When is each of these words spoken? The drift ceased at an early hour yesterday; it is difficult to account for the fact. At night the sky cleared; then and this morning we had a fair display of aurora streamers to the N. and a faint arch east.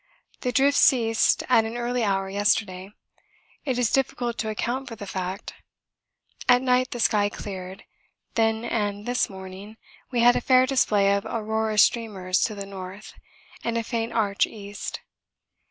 The 0.39 0.51
drift 0.51 0.79
ceased 0.79 1.43
at 1.47 1.63
an 1.63 1.77
early 1.77 2.03
hour 2.03 2.27
yesterday; 2.27 2.89
it 3.65 3.77
is 3.77 3.91
difficult 3.91 4.39
to 4.39 4.49
account 4.49 4.87
for 4.87 4.95
the 4.95 5.05
fact. 5.05 5.53
At 6.49 6.63
night 6.63 6.89
the 6.89 6.99
sky 6.99 7.29
cleared; 7.29 7.83
then 8.33 8.65
and 8.65 9.05
this 9.05 9.29
morning 9.29 9.77
we 10.09 10.21
had 10.21 10.35
a 10.35 10.41
fair 10.41 10.65
display 10.65 11.13
of 11.15 11.23
aurora 11.27 11.77
streamers 11.77 12.39
to 12.45 12.55
the 12.55 12.65
N. 12.65 13.01
and 13.63 13.77
a 13.77 13.83
faint 13.83 14.11
arch 14.11 14.47
east. 14.47 15.01